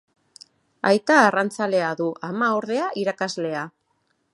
Aita 0.91 1.19
arrantzalea 1.25 1.93
du; 2.01 2.09
ama, 2.31 2.51
ordea, 2.63 2.89
irakaslea. 3.05 3.73